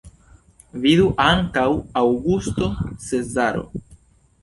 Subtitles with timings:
[0.85, 1.67] Vidu ankaŭ
[2.03, 2.73] Aŭgusto
[3.07, 3.67] Cezaro.